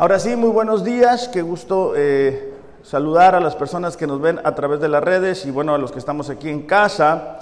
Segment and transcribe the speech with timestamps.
[0.00, 2.52] Ahora sí, muy buenos días, qué gusto eh,
[2.84, 5.78] saludar a las personas que nos ven a través de las redes y bueno, a
[5.78, 7.40] los que estamos aquí en casa.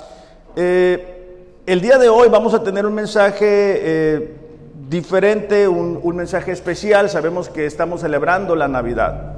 [0.56, 4.36] Eh, el día de hoy vamos a tener un mensaje eh,
[4.88, 9.34] diferente, un, mensaje especial, sabemos que estamos celebrando la Navidad.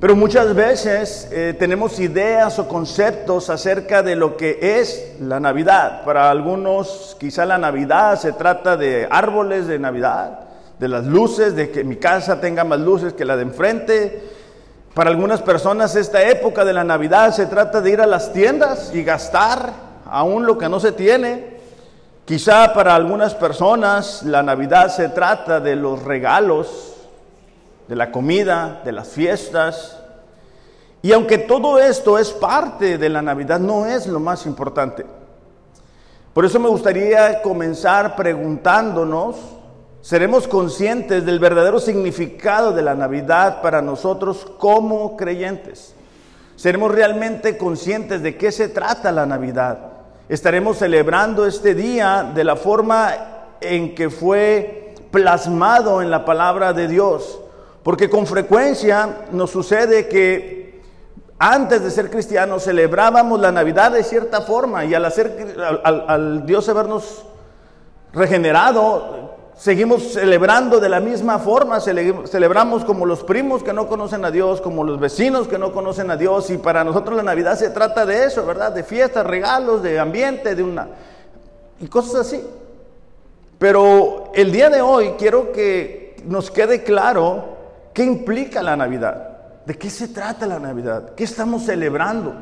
[0.00, 1.30] Pero muchas veces
[1.60, 6.02] tenemos ideas o conceptos acerca de lo que es la Navidad.
[6.04, 10.47] Para algunos quizá la Navidad se trata de árboles de Navidad,
[10.78, 14.22] de las luces, de que mi casa tenga más luces que la de enfrente.
[14.94, 18.92] Para algunas personas esta época de la Navidad se trata de ir a las tiendas
[18.94, 19.72] y gastar
[20.06, 21.58] aún lo que no se tiene.
[22.24, 26.94] Quizá para algunas personas la Navidad se trata de los regalos,
[27.88, 29.98] de la comida, de las fiestas.
[31.00, 35.06] Y aunque todo esto es parte de la Navidad, no es lo más importante.
[36.34, 39.36] Por eso me gustaría comenzar preguntándonos,
[40.08, 45.94] ¿seremos conscientes del verdadero significado de la Navidad para nosotros como creyentes?
[46.56, 49.80] ¿Seremos realmente conscientes de qué se trata la Navidad?
[50.30, 53.12] ¿Estaremos celebrando este día de la forma
[53.60, 57.38] en que fue plasmado en la palabra de Dios?
[57.82, 60.80] Porque con frecuencia nos sucede que
[61.38, 66.46] antes de ser cristianos celebrábamos la Navidad de cierta forma y al, hacer, al, al
[66.46, 67.26] Dios habernos
[68.14, 74.30] regenerado, seguimos celebrando de la misma forma, celebramos como los primos que no conocen a
[74.30, 77.68] Dios, como los vecinos que no conocen a Dios y para nosotros la Navidad se
[77.68, 78.72] trata de eso, ¿verdad?
[78.72, 80.88] De fiestas, regalos, de ambiente, de una...
[81.80, 82.42] y cosas así.
[83.58, 87.58] Pero el día de hoy quiero que nos quede claro
[87.98, 89.38] ¿Qué implica la Navidad?
[89.66, 91.16] ¿De qué se trata la Navidad?
[91.16, 92.32] ¿Qué estamos celebrando?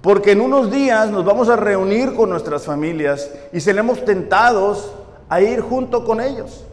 [0.00, 4.90] Porque en unos días nos vamos a reunir con nuestras familias y seremos tentados
[5.28, 6.64] a ir junto con ellos,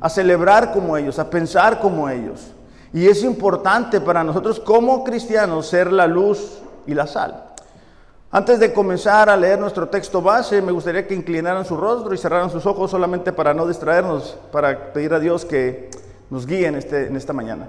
[0.00, 2.52] a celebrar como ellos, a pensar como ellos.
[2.92, 7.44] Y es importante para nosotros como cristianos ser la luz y la sal.
[8.30, 12.18] Antes de comenzar a leer nuestro texto base, me gustaría que inclinaran su rostro y
[12.18, 15.90] cerraran sus ojos solamente para no distraernos, para pedir a Dios que
[16.30, 17.68] nos guíe en, este, en esta mañana.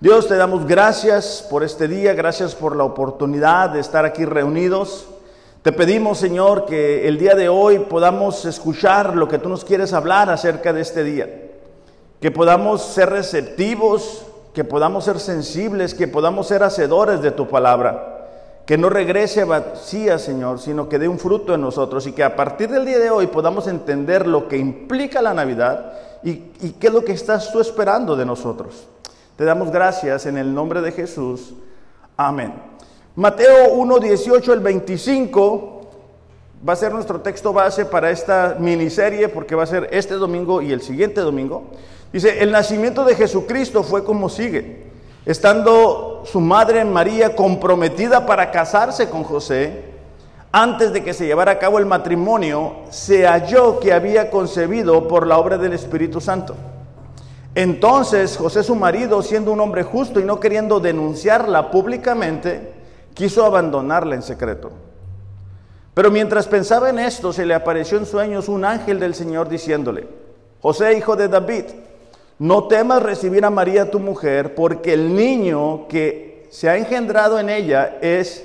[0.00, 5.08] Dios, te damos gracias por este día, gracias por la oportunidad de estar aquí reunidos.
[5.64, 9.94] Te pedimos, Señor, que el día de hoy podamos escuchar lo que tú nos quieres
[9.94, 11.26] hablar acerca de este día.
[12.20, 18.28] Que podamos ser receptivos, que podamos ser sensibles, que podamos ser hacedores de tu palabra.
[18.66, 22.36] Que no regrese vacía, Señor, sino que dé un fruto en nosotros y que a
[22.36, 26.36] partir del día de hoy podamos entender lo que implica la Navidad ¿Y,
[26.80, 28.86] qué es lo que estás tú esperando de nosotros?
[29.36, 31.52] Te damos gracias en el nombre de Jesús.
[32.16, 32.73] Amén.
[33.16, 35.82] Mateo 1, 18 al 25
[36.68, 40.60] va a ser nuestro texto base para esta miniserie porque va a ser este domingo
[40.60, 41.62] y el siguiente domingo.
[42.12, 44.82] Dice, el nacimiento de Jesucristo fue como sigue.
[45.26, 49.84] Estando su madre María comprometida para casarse con José,
[50.50, 55.28] antes de que se llevara a cabo el matrimonio, se halló que había concebido por
[55.28, 56.56] la obra del Espíritu Santo.
[57.54, 62.73] Entonces José su marido, siendo un hombre justo y no queriendo denunciarla públicamente,
[63.14, 64.70] quiso abandonarla en secreto.
[65.94, 70.08] Pero mientras pensaba en esto, se le apareció en sueños un ángel del Señor diciéndole,
[70.60, 71.64] José hijo de David,
[72.38, 77.48] no temas recibir a María tu mujer, porque el niño que se ha engendrado en
[77.48, 78.44] ella es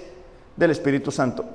[0.55, 1.45] del Espíritu Santo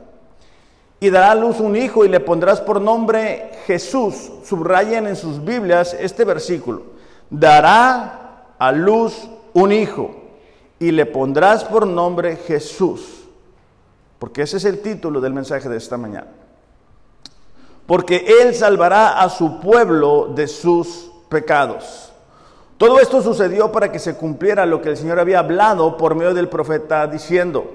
[1.04, 4.32] y dará a luz un hijo y le pondrás por nombre Jesús.
[4.42, 6.82] Subrayen en sus Biblias este versículo.
[7.28, 10.23] Dará a luz un hijo
[10.78, 13.24] y le pondrás por nombre Jesús.
[14.18, 16.28] Porque ese es el título del mensaje de esta mañana.
[17.86, 22.12] Porque Él salvará a su pueblo de sus pecados.
[22.78, 26.34] Todo esto sucedió para que se cumpliera lo que el Señor había hablado por medio
[26.34, 27.70] del profeta diciendo,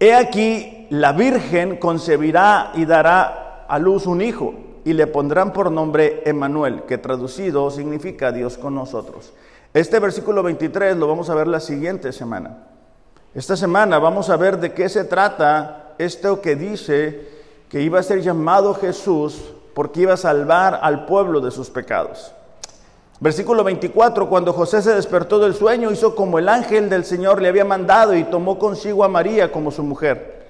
[0.00, 4.54] He aquí, la Virgen concebirá y dará a luz un hijo
[4.84, 9.32] y le pondrán por nombre Emanuel, que traducido significa Dios con nosotros.
[9.74, 12.58] Este versículo 23 lo vamos a ver la siguiente semana.
[13.34, 17.28] Esta semana vamos a ver de qué se trata esto que dice
[17.68, 22.30] que iba a ser llamado Jesús porque iba a salvar al pueblo de sus pecados.
[23.18, 27.48] Versículo 24, cuando José se despertó del sueño, hizo como el ángel del Señor le
[27.48, 30.46] había mandado y tomó consigo a María como su mujer.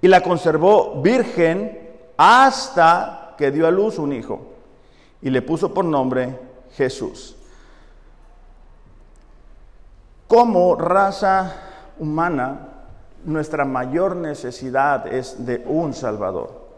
[0.00, 4.52] Y la conservó virgen hasta que dio a luz un hijo.
[5.20, 6.38] Y le puso por nombre
[6.76, 7.37] Jesús.
[10.28, 11.54] Como raza
[11.98, 12.68] humana,
[13.24, 16.68] nuestra mayor necesidad es de un Salvador.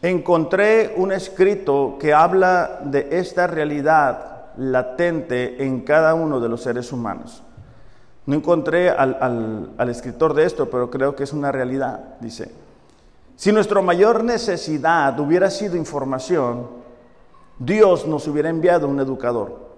[0.00, 6.92] Encontré un escrito que habla de esta realidad latente en cada uno de los seres
[6.92, 7.42] humanos.
[8.26, 12.14] No encontré al, al, escritor de esto, pero creo que es una realidad.
[12.20, 12.52] Dice,
[13.34, 16.68] si nuestra mayor necesidad hubiera sido información,
[17.58, 19.69] Dios nos hubiera enviado un educador.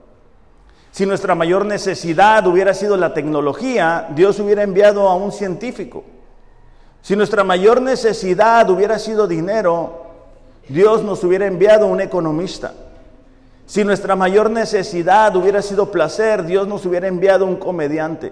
[0.93, 6.05] Si nuestra mayor necesidad hubiera sido la tecnología, Dios hubiera enviado a un científico.
[7.01, 10.05] Si nuestra mayor necesidad hubiera sido dinero,
[10.69, 12.75] Dios nos hubiera enviado un economista.
[13.65, 18.31] Si nuestra mayor necesidad hubiera sido placer, Dios nos hubiera enviado un comediante.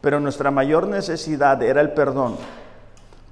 [0.00, 2.36] Pero nuestra mayor necesidad era el perdón.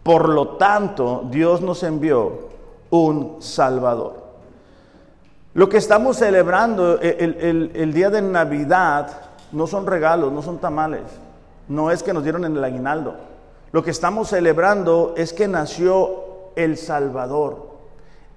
[0.05, 2.51] Por lo tanto, Dios nos envió
[2.91, 4.22] un Salvador.
[5.55, 9.09] Lo que estamos celebrando el, el, día de Navidad
[9.53, 11.03] no son regalos, no son tamales,
[11.69, 13.17] no es que nos dieron en el aguinaldo.
[13.71, 16.25] Lo que estamos celebrando es que nació
[16.57, 17.71] el Salvador,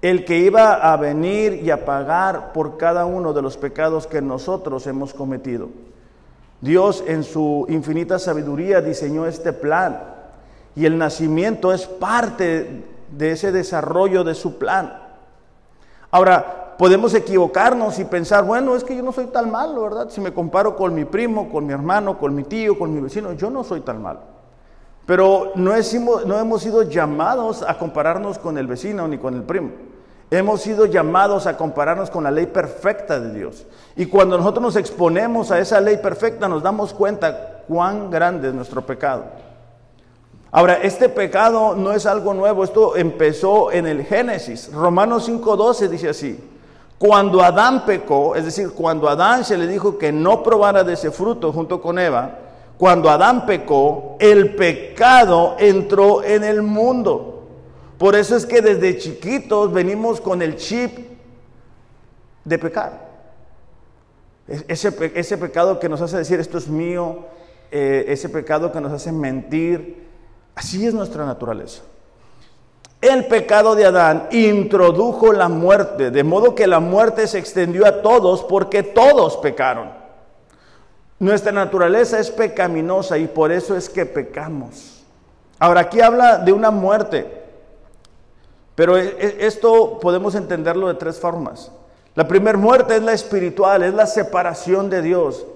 [0.02, 4.20] el que iba a venir y a pagar por cada uno de los pecados que
[4.20, 5.70] nosotros hemos cometido.
[6.60, 10.02] Dios en su infinita sabiduría diseñó este plan
[10.74, 15.00] y el nacimiento es parte de ese desarrollo de su plan.
[16.10, 20.08] Ahora, podemos equivocarnos y pensar, bueno, es que yo no soy tan malo, ¿verdad?
[20.10, 23.32] Si me comparo con mi primo, con mi hermano, con mi tío, con mi vecino,
[23.32, 24.20] yo no soy tan malo.
[25.06, 29.70] Pero no, hemos sido llamados a compararnos con el vecino ni con el primo.
[30.30, 33.64] Hemos sido llamados a compararnos con la ley perfecta de Dios.
[33.94, 38.54] Y cuando nosotros nos exponemos a esa ley perfecta, nos damos cuenta cuán grande es
[38.54, 39.24] nuestro pecado.
[40.50, 44.72] Ahora, este pecado no es algo nuevo, esto empezó en el Génesis.
[44.72, 46.40] Romanos 5.12 dice así,
[46.98, 51.10] cuando Adán pecó, es decir, cuando Adán se le dijo que no probara de ese
[51.10, 52.38] fruto junto con Eva,
[52.78, 57.46] cuando Adán pecó, el pecado entró en el mundo.
[57.98, 60.98] Por eso es que desde chiquitos venimos con el chip
[62.44, 63.06] de pecar.
[64.46, 67.24] Ese, pecado que nos hace decir esto es mío,
[67.70, 70.06] eh, ese pecado que nos hace mentir,
[70.54, 71.82] así es nuestra naturaleza.
[73.06, 78.02] El pecado de Adán introdujo la muerte, de modo que la muerte se extendió a
[78.02, 79.90] todos porque todos pecaron.
[81.20, 85.04] Nuestra naturaleza es pecaminosa y por eso es que pecamos.
[85.60, 87.44] Ahora aquí habla de una muerte.
[88.74, 91.70] Pero e, e, esto podemos entenderlo de tres formas.
[92.16, 95.46] La primera muerte es la espiritual, es la separación de Dios.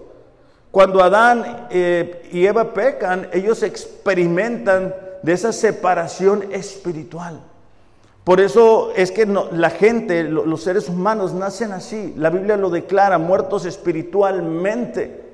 [0.71, 7.41] Cuando Adán eh, y Eva pecan, ellos experimentan de esa separación espiritual.
[8.25, 12.15] Por eso es que la gente, los seres humanos nacen así.
[12.17, 15.29] La Biblia lo declara, muertos espiritualmente.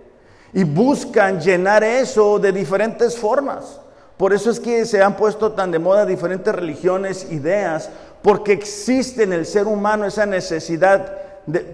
[0.53, 3.81] Y buscan llenar eso de diferentes formas.
[4.17, 7.91] Por eso es que se han puesto tan de moda diferentes religiones, ideas,
[8.23, 11.13] porque existe en el ser humano esa necesidad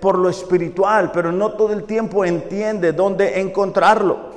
[0.00, 4.32] por lo espiritual, pero no todo el tiempo entiende dónde encontrarlo.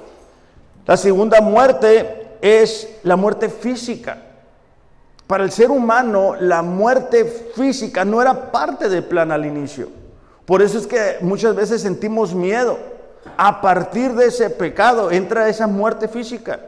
[0.85, 4.17] La segunda muerte es la muerte física.
[5.27, 9.89] Para el ser humano, la muerte física no era parte del plan al inicio.
[10.45, 12.77] Por eso es que muchas veces sentimos miedo.
[13.37, 16.59] A partir de ese pecado entra esa muerte física.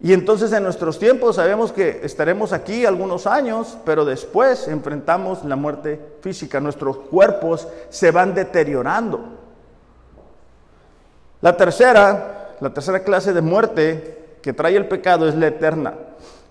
[0.00, 5.56] Y entonces en nuestros tiempos sabemos que estaremos aquí algunos años, pero después enfrentamos la
[5.56, 6.60] muerte física.
[6.60, 9.20] Nuestros cuerpos se van deteriorando.
[11.40, 15.94] La tercera, la tercera clase de muerte que trae el pecado es la eterna.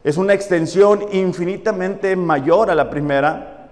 [0.03, 3.69] Es una extensión infinitamente mayor a la primera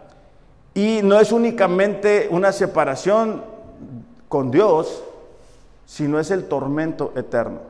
[0.76, 3.44] y no es únicamente una separación
[4.30, 5.04] con Dios,
[5.88, 7.62] sino es el tormento eterno.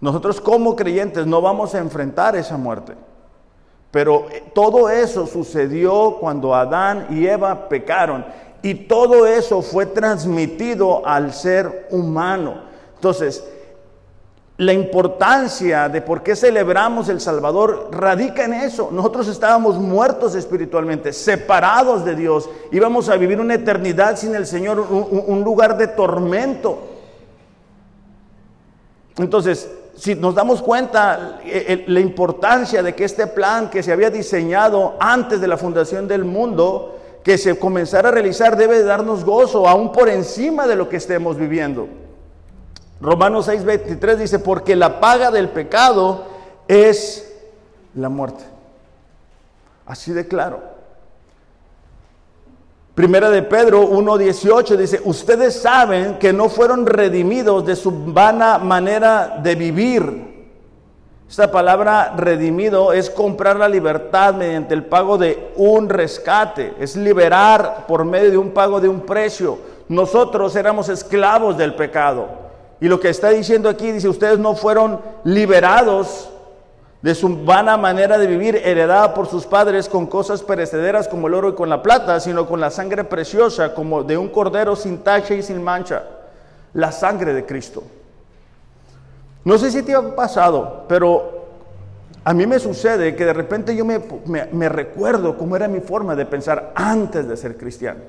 [0.00, 2.92] Nosotros como creyentes no vamos a enfrentar esa muerte.
[3.90, 8.24] Pero todo eso sucedió cuando Adán y Eva pecaron.
[8.62, 12.62] Y todo eso fue transmitido al ser humano.
[12.94, 13.44] Entonces,
[14.58, 18.90] la importancia de por qué celebramos el Salvador radica en eso.
[18.92, 22.48] Nosotros estábamos muertos espiritualmente, separados de Dios.
[22.70, 26.78] Íbamos a vivir una eternidad sin el Señor, un, lugar de tormento.
[29.16, 34.10] Entonces, si nos damos cuenta eh, la importancia de que este plan que se había
[34.10, 39.66] diseñado antes de la fundación del mundo, que se comenzara a realizar, debe darnos gozo,
[39.66, 41.88] aún por encima de lo que estemos viviendo.
[43.02, 46.24] Romanos 6:23 dice, porque la paga del pecado
[46.68, 47.34] es
[47.96, 48.44] la muerte.
[49.84, 50.60] Así de claro.
[52.94, 59.38] Primera de Pedro 1.18 dice, ustedes saben que no fueron redimidos de su vana manera
[59.42, 60.32] de vivir,
[61.28, 67.86] Esta palabra redimido es comprar la libertad mediante el pago de un rescate, es liberar
[67.88, 69.58] por medio de un pago de un precio.
[69.88, 72.51] Nosotros éramos esclavos del pecado.
[72.82, 76.28] Y lo que está diciendo aquí dice, ustedes no fueron liberados
[77.00, 81.34] de su vana manera de vivir heredada por sus padres con cosas perecederas como el
[81.34, 84.98] oro y con la plata, sino con la sangre preciosa como de un cordero sin
[84.98, 86.02] tacha y sin mancha,
[86.74, 87.84] la sangre de Cristo.
[89.44, 91.46] No sé si te ha pasado, pero
[92.24, 96.26] a mí me sucede que de repente yo me, recuerdo cómo era mi forma de
[96.26, 98.00] pensar antes de ser cristiano.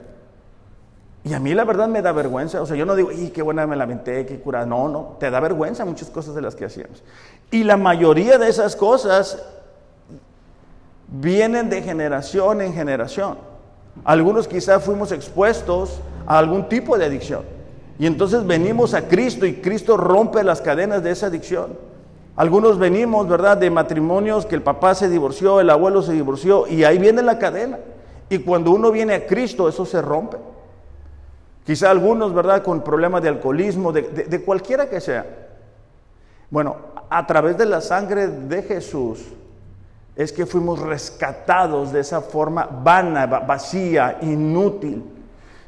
[1.25, 2.61] Y a mí la verdad me da vergüenza.
[2.61, 4.65] O sea, yo no digo, ¡y qué buena me lamenté, qué cura!
[4.65, 7.03] No, no, te da vergüenza muchas cosas de las que hacíamos.
[7.49, 9.41] Y la mayoría de esas cosas
[11.07, 13.37] vienen de generación en generación.
[14.03, 17.43] Algunos quizás fuimos expuestos a algún tipo de adicción.
[17.99, 21.77] Y entonces venimos a Cristo y Cristo rompe las cadenas de esa adicción.
[22.35, 26.83] Algunos venimos, ¿verdad?, de matrimonios que el papá se divorció, el abuelo se divorció y
[26.83, 27.77] ahí viene la cadena.
[28.29, 30.37] Y cuando uno viene a Cristo, eso se rompe.
[31.65, 35.25] Quizá algunos, ¿verdad?, con problemas de alcoholismo, de, de cualquiera que sea.
[36.49, 36.75] Bueno,
[37.09, 39.19] a través de la sangre de Jesús
[40.15, 45.03] es que fuimos rescatados de esa forma vana, vacía, inútil.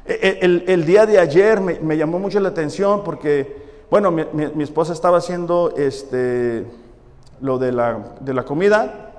[0.04, 4.92] E, e, el, día de ayer me, llamó mucho la atención porque, bueno, mi, esposa
[4.92, 6.64] estaba haciendo este,
[7.40, 9.12] lo de la, de la, comida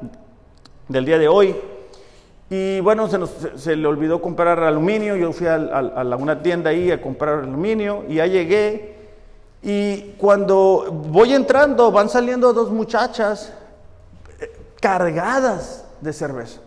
[0.88, 1.56] del día de hoy.
[2.50, 5.16] Y bueno, se, se le olvidó comprar aluminio.
[5.16, 8.96] Yo fui a, a, una tienda ahí a comprar aluminio y ya llegué.
[9.62, 13.54] Y cuando voy entrando, van saliendo dos muchachas
[14.40, 16.62] eh, cargadas de cerveza.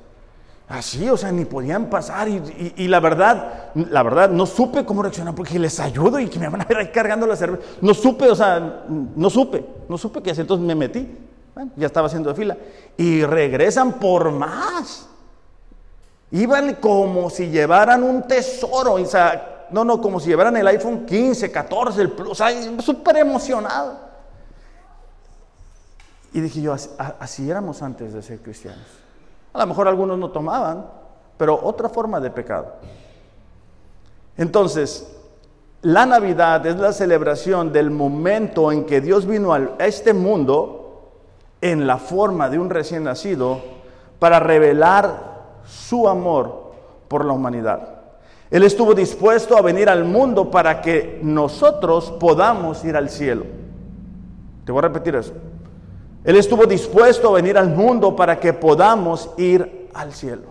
[0.68, 5.34] Así, o sea, ni podían pasar y, la verdad, la verdad, no supe cómo reaccionar
[5.34, 7.64] porque les ayudo y que me van a ver ahí cargando la cerveza.
[7.80, 11.08] No supe, o sea, no supe, no supe qué hacer, entonces me metí.
[11.74, 12.56] ya estaba haciendo fila.
[12.96, 15.09] Y regresan por más.
[16.32, 21.04] Iban como si llevaran un tesoro, o sea, no, no, como si llevaran el iPhone
[21.04, 22.48] 15, 14, el Plus, o sea,
[22.80, 23.98] súper emocionado.
[26.32, 26.74] Y dije yo,
[27.18, 28.86] así éramos antes de ser cristianos.
[29.52, 30.86] A lo mejor algunos no tomaban,
[31.36, 32.74] pero otra forma de pecado.
[34.36, 35.16] Entonces,
[35.82, 41.10] la Navidad es la celebración del momento en que Dios vino a este mundo
[41.60, 43.60] en la forma de un recién nacido
[44.18, 46.72] para revelar su amor
[47.08, 48.00] por la humanidad.
[48.50, 53.44] Él estuvo dispuesto a venir al mundo para que nosotros podamos ir al cielo.
[54.64, 55.32] Te voy a repetir eso.
[56.24, 60.50] Él estuvo dispuesto a venir al mundo para que podamos ir al cielo.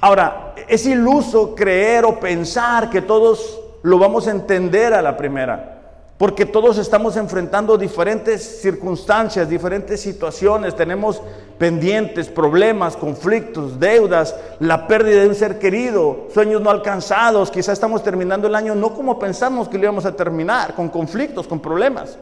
[0.00, 5.81] Ahora, es iluso creer o pensar que todos lo vamos a entender a la primera,
[6.22, 11.20] porque todos estamos enfrentando diferentes circunstancias, diferentes situaciones, tenemos
[11.58, 18.04] pendientes, problemas, conflictos, deudas, la pérdida de un ser querido, sueños no alcanzados, quizás estamos
[18.04, 22.16] terminando el año no como pensamos que lo íbamos a terminar, con conflictos, con problemas.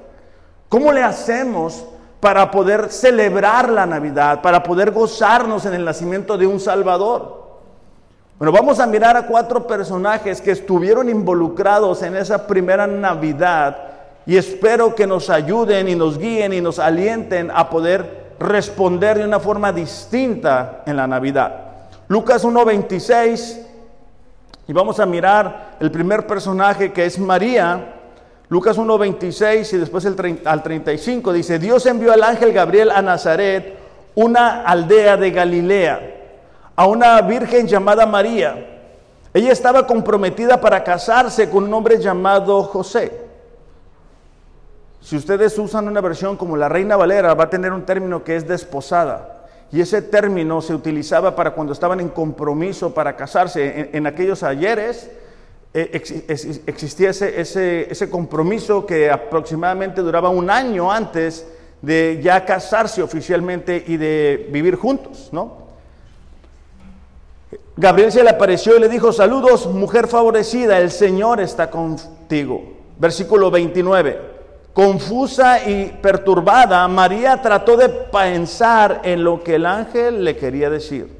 [0.71, 1.85] ¿Cómo le hacemos
[2.21, 7.40] para poder celebrar la Navidad, para poder gozarnos en el nacimiento de un Salvador.
[8.41, 13.77] Bueno, vamos a mirar a cuatro personajes que estuvieron involucrados en esa primera Navidad
[14.25, 19.27] y espero que nos ayuden y nos guíen y nos alienten a poder responder de
[19.27, 21.55] una forma distinta en la Navidad.
[22.09, 23.59] Lucas 1.26
[24.69, 27.97] y vamos a mirar el primer personaje que es María.
[28.49, 30.07] Lucas 1.26 y después
[30.47, 33.77] al 35 dice, Dios envió al ángel Gabriel a Nazaret,
[34.15, 36.20] una aldea de Galilea,
[36.81, 38.81] a una virgen llamada María.
[39.35, 43.13] Ella estaba comprometida para casarse con un hombre llamado José.
[45.03, 48.35] Si ustedes usan una versión como la Reina Valera, va a tener un término que
[48.35, 49.45] es desposada.
[49.71, 53.91] Y ese término se utilizaba para cuando estaban en compromiso para casarse.
[53.93, 55.11] En, aquellos ayeres,
[55.75, 56.03] eh,
[56.67, 61.47] existía ese, compromiso que aproximadamente duraba un año antes
[61.83, 65.60] de ya casarse oficialmente y de vivir juntos, ¿no?
[67.77, 72.63] Gabriel se le apareció y le dijo, saludos, mujer favorecida, el Señor está contigo.
[72.99, 74.21] Versículo 29.
[74.73, 81.11] Confusa y perturbada, María trató de pensar en lo que el ángel le quería decir.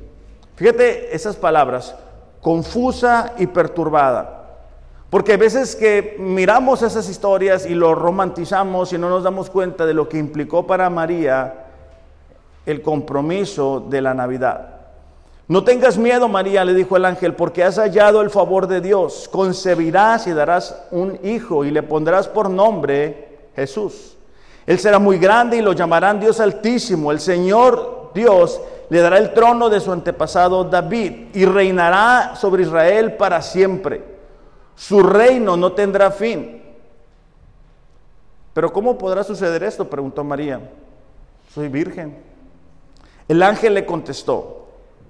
[0.55, 1.97] Fíjate esas palabras,
[2.41, 4.37] confusa y perturbada.
[5.11, 9.85] Porque a veces que miramos esas historias y lo romantizamos y no nos damos cuenta
[9.85, 11.67] de lo que implicó para María
[12.67, 14.80] el compromiso de la Navidad.
[15.51, 19.29] No tengas miedo, María, le dijo el ángel, porque has hallado el favor de Dios.
[19.29, 24.17] Concebirás y darás un hijo y le pondrás por nombre Jesús.
[24.65, 27.11] Él será muy grande y lo llamarán Dios Altísimo.
[27.11, 33.17] El Señor Dios le dará el trono de su antepasado David y reinará sobre Israel
[33.17, 34.05] para siempre.
[34.77, 36.63] Su reino no tendrá fin.
[38.55, 39.91] Pero ¿cómo podrá suceder esto?
[39.91, 40.61] preguntó María.
[41.53, 42.19] Soy virgen.
[43.27, 44.61] El ángel le contestó,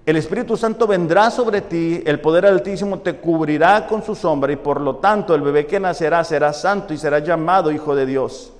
[0.06, 4.56] el Espíritu Santo vendrá sobre ti, el poder altísimo te cubrirá con su sombra y
[4.56, 8.52] por lo tanto el bebé que nacerá será santo y será llamado Hijo de Dios.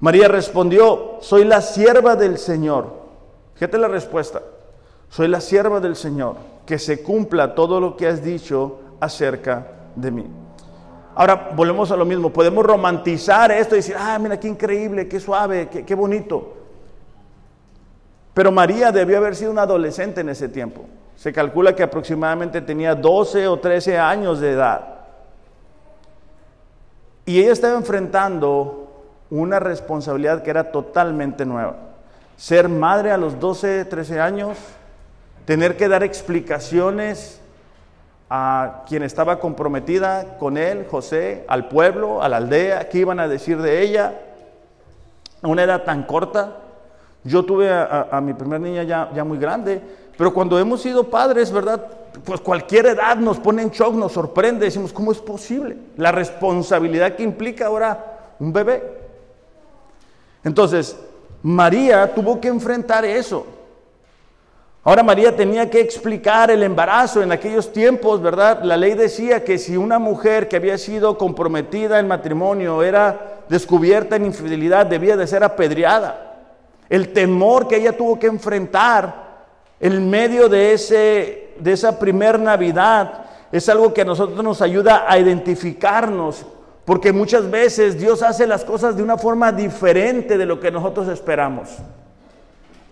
[0.00, 3.02] María respondió, soy la sierva del Señor.
[3.54, 4.40] Fíjate la respuesta,
[5.08, 9.66] soy la sierva del Señor, que se cumpla todo lo que has dicho acerca
[9.96, 10.26] de mí.
[11.14, 15.20] Ahora volvemos a lo mismo, podemos romantizar esto y decir, ah, mira qué increíble, qué
[15.20, 16.61] suave, qué, qué bonito.
[18.34, 20.84] Pero María debió haber sido una adolescente en ese tiempo.
[21.16, 24.92] Se calcula que aproximadamente tenía 12 o 13 años de edad.
[27.26, 28.82] Y ella estaba enfrentando
[29.30, 31.76] una responsabilidad que era totalmente nueva.
[32.36, 34.58] Ser madre a los 12, 13 años,
[35.44, 37.40] tener que dar explicaciones
[38.28, 43.28] a quien estaba comprometida con él, José, al pueblo, a la aldea, qué iban a
[43.28, 44.14] decir de ella,
[45.42, 46.56] a una edad tan corta.
[47.24, 49.80] Yo tuve a, mi primera niña ya, ya muy grande,
[50.18, 51.86] pero cuando hemos sido padres, ¿verdad?
[52.24, 55.76] Pues cualquier edad nos pone en shock, nos sorprende, decimos, ¿cómo es posible?
[55.96, 58.82] La responsabilidad que implica ahora un bebé.
[60.42, 60.98] Entonces,
[61.42, 63.46] María tuvo que enfrentar eso.
[64.84, 68.64] Ahora María tenía que explicar el embarazo en aquellos tiempos, ¿verdad?
[68.64, 74.16] La ley decía que si una mujer que había sido comprometida en matrimonio era descubierta
[74.16, 76.31] en infidelidad, debía de ser apedreada
[76.92, 79.46] el temor que ella tuvo que enfrentar
[79.80, 85.06] en medio de, ese, de esa primer Navidad, es algo que a nosotros nos ayuda
[85.08, 86.44] a identificarnos,
[86.84, 91.08] porque muchas veces Dios hace las cosas de una forma diferente de lo que nosotros
[91.08, 91.70] esperamos.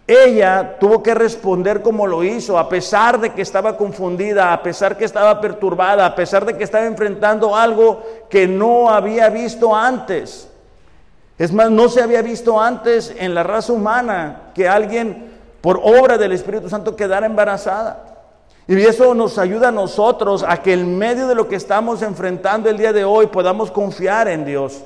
[0.06, 4.96] Ella tuvo que responder como lo hizo, a pesar de que estaba confundida, a pesar
[4.96, 10.49] que estaba perturbada, a pesar de que estaba enfrentando algo que no había visto antes.
[11.40, 15.30] Es más, no se había visto antes en la raza humana que alguien
[15.62, 18.26] por obra del Espíritu Santo quedara embarazada.
[18.68, 22.68] Y eso nos ayuda a nosotros a que en medio de lo que estamos enfrentando
[22.68, 24.82] el día de hoy podamos confiar en Dios.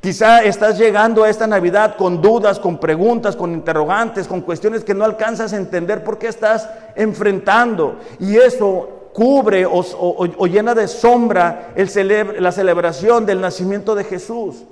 [0.00, 4.94] Quizá estás llegando a esta Navidad con dudas, con preguntas, con interrogantes, con cuestiones que
[4.94, 7.96] no alcanzas a entender por qué estás enfrentando.
[8.20, 14.66] Y eso cubre o, llena de sombra la celebración del nacimiento de Jesús.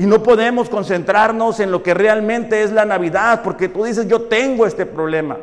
[0.00, 4.22] Y no podemos concentrarnos en lo que realmente es la Navidad, porque tú dices, yo
[4.22, 5.36] tengo este problema,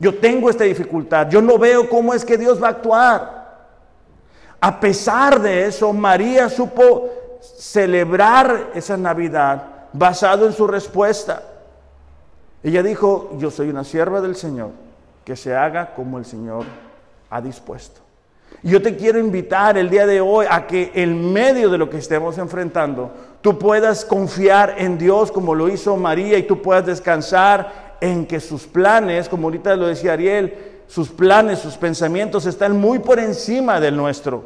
[0.00, 3.68] yo tengo esta dificultad, yo no veo cómo es que Dios va a actuar.
[4.60, 7.08] A pesar de eso, María supo
[7.40, 11.44] celebrar esa Navidad basado en su respuesta.
[12.64, 14.70] Ella dijo, yo soy una sierva del Señor,
[15.24, 16.64] que se haga como el Señor
[17.30, 18.00] ha dispuesto.
[18.62, 21.96] Yo te quiero invitar el día de hoy a que en medio de lo que
[21.96, 27.96] estemos enfrentando, tú puedas confiar en Dios como lo hizo María y tú puedas descansar
[28.02, 32.98] en que sus planes, como ahorita lo decía Ariel, sus planes, sus pensamientos están muy
[32.98, 34.44] por encima del nuestro.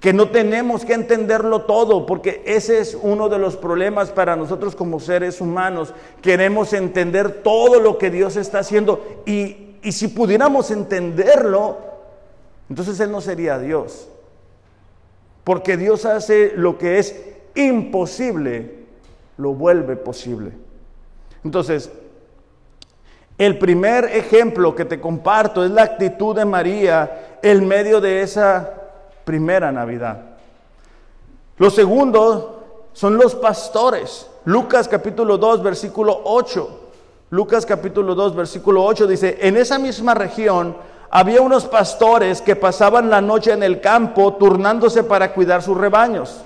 [0.00, 4.76] Que no tenemos que entenderlo todo, porque ese es uno de los problemas para nosotros
[4.76, 5.94] como seres humanos.
[6.20, 11.93] Queremos entender todo lo que Dios está haciendo y, y si pudiéramos entenderlo,
[12.68, 14.08] entonces Él no sería Dios.
[15.44, 17.14] Porque Dios hace lo que es
[17.54, 18.84] imposible,
[19.36, 20.52] lo vuelve posible.
[21.44, 21.90] Entonces,
[23.36, 28.74] el primer ejemplo que te comparto es la actitud de María en medio de esa
[29.24, 30.20] primera Navidad.
[31.58, 34.30] Lo segundo son los pastores.
[34.44, 36.80] Lucas capítulo 2, versículo 8.
[37.30, 40.76] Lucas capítulo 2, versículo 8 dice, en esa misma región
[41.16, 46.40] había unos pastores que pasaban la noche en el campo turnándose para cuidar sus rebaños.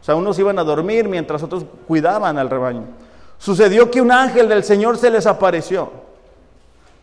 [0.00, 2.84] O sea, unos iban a dormir mientras otros cuidaban al rebaño.
[3.36, 5.90] Sucedió que un ángel del Señor se les apareció.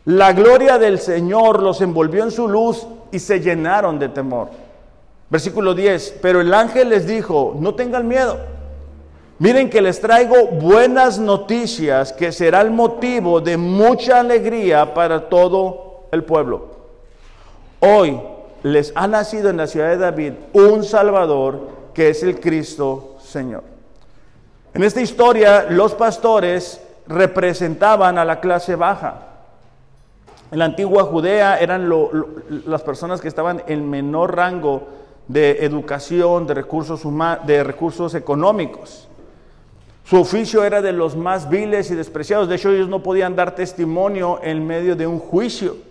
[0.05, 4.47] La gloria del Señor los envolvió en su luz y se llenaron de temor.
[5.29, 8.37] Versículo 10, pero el ángel les dijo, no tengan miedo.
[9.39, 16.07] Miren que les traigo buenas noticias que será el motivo de mucha alegría para todo
[16.13, 16.78] el pueblo.
[17.79, 18.19] Hoy
[18.63, 23.63] les ha nacido en la ciudad de David un Salvador que es el Cristo Señor.
[24.73, 29.27] En esta historia los pastores representaban a la clase baja.
[30.51, 31.89] En la antigua Judea eran
[32.65, 34.87] las personas que estaban en menor rango
[35.27, 37.01] de educación, de recursos,
[37.45, 39.07] de recursos económicos.
[40.03, 42.49] Su oficio era de los más viles y despreciados.
[42.49, 45.88] De hecho, ellos no podían dar testimonio en medio de un juicio.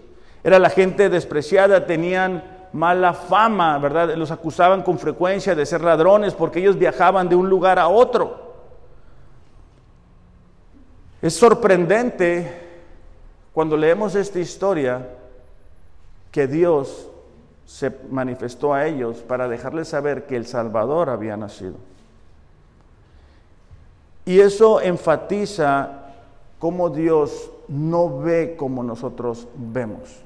[0.48, 4.14] Era la gente despreciada, tenían mala fama, ¿verdad?
[4.16, 8.54] Los acusaban con frecuencia de ser ladrones porque ellos viajaban de un lugar a otro.
[11.20, 12.50] Es sorprendente
[13.52, 15.06] cuando leemos esta historia
[16.32, 17.10] que Dios
[17.66, 21.74] se manifestó a ellos para dejarles saber que el Salvador había nacido.
[24.24, 26.06] Y eso enfatiza
[26.58, 30.24] cómo Dios no ve como nosotros vemos.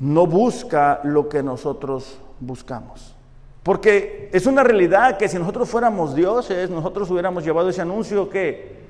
[0.00, 3.14] No busca lo que nosotros buscamos.
[3.62, 8.80] Porque es una realidad que si nosotros fuéramos dioses, nosotros hubiéramos llevado ese anuncio que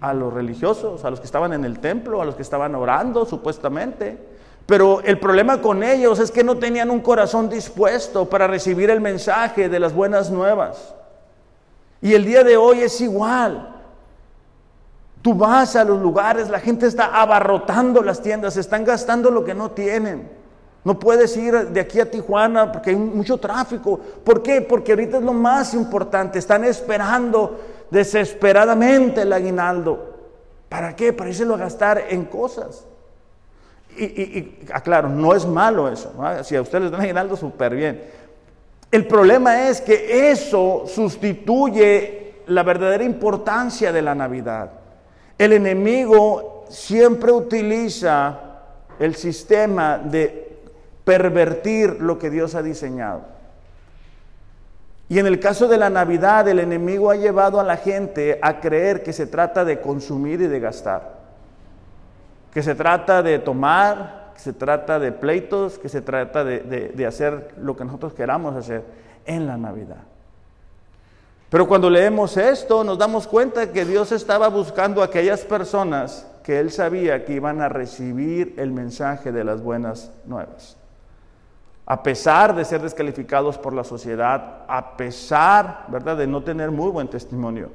[0.00, 3.24] a los religiosos, a los que estaban en el templo, a los que estaban orando
[3.24, 4.18] supuestamente.
[4.66, 9.00] Pero el problema con ellos es que no tenían un corazón dispuesto para recibir el
[9.00, 10.94] mensaje de las buenas nuevas.
[12.02, 13.76] Y el día de hoy es igual.
[15.22, 19.54] Tú vas a los lugares, la gente está abarrotando las tiendas, están gastando lo que
[19.54, 20.39] no tienen.
[20.82, 24.00] No puedes ir de aquí a Tijuana porque hay mucho tráfico.
[24.24, 24.62] ¿Por qué?
[24.62, 26.38] Porque ahorita es lo más importante.
[26.38, 30.16] Están esperando desesperadamente el aguinaldo.
[30.68, 31.12] ¿Para qué?
[31.12, 32.86] Para irse a gastar en cosas.
[33.98, 36.12] Y, aclaro, no es malo eso.
[36.44, 38.02] Si a ustedes les dan aguinaldo, súper bien.
[38.90, 44.70] El problema es que eso sustituye la verdadera importancia de la Navidad.
[45.36, 48.38] El enemigo siempre utiliza
[48.98, 50.49] el sistema de
[51.10, 53.22] pervertir lo que Dios ha diseñado.
[55.08, 58.60] Y en el caso de la Navidad, el enemigo ha llevado a la gente a
[58.60, 61.14] creer que se trata de consumir y de gastar,
[62.54, 67.54] que se trata de tomar, que se trata de pleitos, que se trata de, hacer
[67.60, 68.84] lo que nosotros queramos hacer
[69.26, 70.04] en la Navidad.
[71.48, 76.60] Pero cuando leemos esto, nos damos cuenta que Dios estaba buscando a aquellas personas que
[76.60, 80.76] Él sabía que iban a recibir el mensaje de las buenas nuevas
[81.90, 86.88] a pesar de ser descalificados por la sociedad, a pesar, ¿verdad?, de no tener muy
[86.88, 87.68] buen testimonio.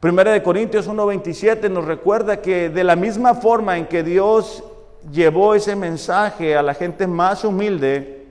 [0.00, 4.62] Primera de Corintios 1:27 nos recuerda que de la misma forma en que Dios
[5.10, 8.26] llevó ese mensaje a la gente más humilde,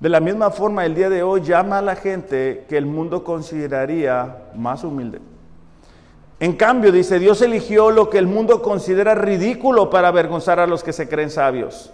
[0.00, 3.22] de la misma forma el día de hoy llama a la gente que el mundo
[3.22, 5.20] consideraría más humilde.
[6.40, 10.82] En cambio, dice, Dios eligió lo que el mundo considera ridículo para avergonzar a los
[10.82, 11.92] que se creen sabios.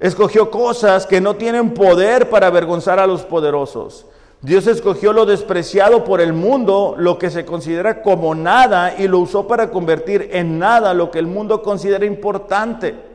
[0.00, 4.06] Escogió cosas que no tienen poder para avergonzar a los poderosos.
[4.40, 9.18] Dios escogió lo despreciado por el mundo, lo que se considera como nada, y lo
[9.18, 13.10] usó para convertir en nada lo que el mundo considera importante.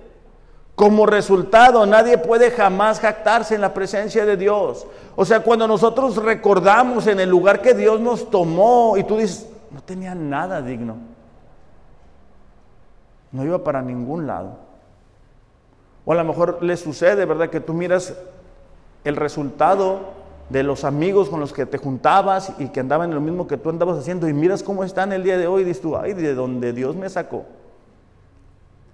[0.76, 4.86] Como resultado, nadie puede jamás jactarse en la presencia de Dios.
[5.16, 9.50] O sea, cuando nosotros recordamos en el lugar que Dios nos tomó y tú dices,
[9.72, 10.98] no tenía nada digno.
[13.32, 14.65] No iba para ningún lado.
[16.06, 17.50] O a lo mejor le sucede, ¿verdad?
[17.50, 18.14] Que tú miras
[19.04, 20.14] el resultado
[20.50, 23.58] de los amigos con los que te juntabas y que andaban en lo mismo que
[23.58, 26.14] tú andabas haciendo y miras cómo están el día de hoy y dices tú, ay,
[26.14, 27.46] de donde Dios me sacó.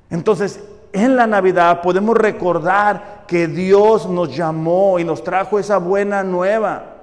[0.09, 6.23] Entonces, en la Navidad podemos recordar que Dios nos llamó y nos trajo esa buena
[6.23, 6.95] nueva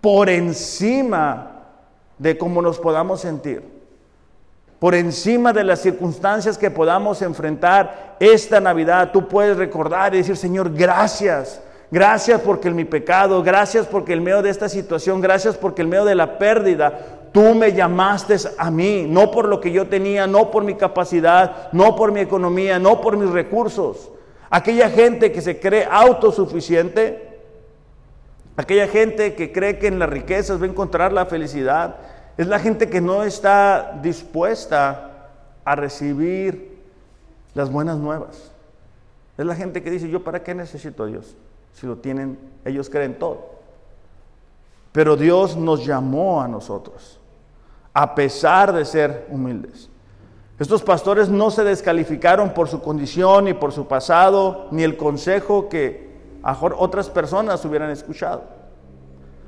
[0.00, 1.62] por encima
[2.18, 3.81] de cómo nos podamos sentir
[4.82, 10.36] por encima de las circunstancias que podamos enfrentar esta Navidad, tú puedes recordar y decir,
[10.36, 11.62] Señor, gracias.
[11.88, 15.88] Gracias porque en mi pecado, gracias porque en medio de esta situación, gracias porque en
[15.88, 16.98] medio de la pérdida,
[17.30, 21.70] tú me llamaste a mí, no por lo que yo tenía, no por mi capacidad,
[21.70, 24.10] no por mi economía, no por mis recursos.
[24.50, 27.38] Aquella gente que se cree autosuficiente,
[28.56, 31.98] aquella gente que cree que en las riquezas va a encontrar la felicidad,
[32.36, 35.28] es la gente que no está dispuesta
[35.64, 36.78] a recibir
[37.54, 38.50] las buenas nuevas.
[39.36, 41.36] Es la gente que dice, yo para qué necesito a Dios?
[41.72, 43.52] Si lo tienen, ellos creen todo.
[44.92, 47.18] Pero Dios nos llamó a nosotros,
[47.94, 49.88] a pesar de ser humildes.
[50.58, 55.68] Estos pastores no se descalificaron por su condición, ni por su pasado, ni el consejo
[55.68, 56.12] que
[56.76, 58.61] otras personas hubieran escuchado.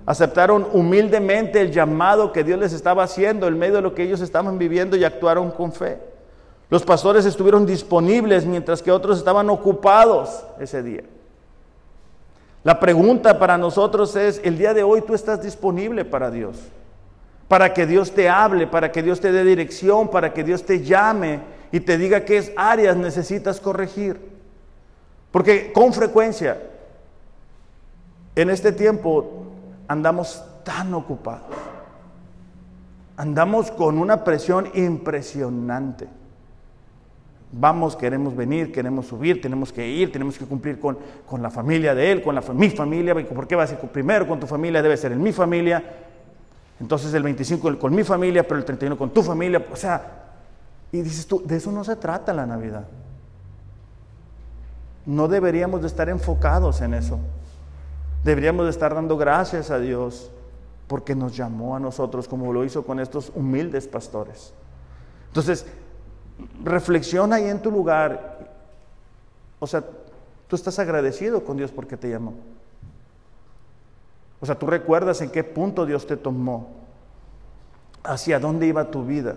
[0.07, 4.21] Aceptaron humildemente el llamado que Dios les estaba haciendo en medio de lo que ellos
[4.21, 5.99] estaban viviendo y actuaron con fe.
[6.69, 11.05] Los pastores estuvieron disponibles mientras que otros estaban ocupados ese día.
[12.64, 16.59] La pregunta para nosotros es, el día de hoy tú estás disponible para Dios,
[17.47, 20.83] para que Dios te hable, para que Dios te dé dirección, para que Dios te
[20.83, 21.40] llame
[21.73, 24.19] y te diga qué áreas necesitas corregir.
[25.31, 26.59] Porque con frecuencia
[28.35, 29.54] en este tiempo
[29.88, 31.47] andamos tan ocupados.
[33.16, 36.09] Andamos con una presión impresionante.
[37.53, 41.94] Vamos, queremos venir, queremos subir, tenemos que ir, tenemos que cumplir con, con la familia
[41.94, 43.14] de él, con la, mi familia.
[43.14, 44.83] ¿Por qué vas a ir primero con tu familia?
[44.83, 45.83] Debe ser en mi familia.
[46.81, 49.64] Entonces el 25 con mi familia, pero el 31 con tu familia.
[49.73, 50.25] O sea,
[50.90, 52.87] y dices tú, de eso no se trata la Navidad.
[55.07, 57.20] No deberíamos de estar enfocados en eso.
[58.25, 60.31] Deberíamos de estar dando gracias a Dios
[60.89, 64.55] porque nos llamó a nosotros como lo hizo con estos humildes pastores.
[65.27, 65.67] Entonces,
[66.63, 68.49] reflexiona ahí en tu lugar.
[69.61, 69.85] O sea,
[70.49, 72.33] tú estás agradecido con Dios porque te llamó.
[74.41, 76.71] O sea, tú recuerdas en qué punto Dios te tomó,
[78.03, 79.37] hacia dónde iba tu vida,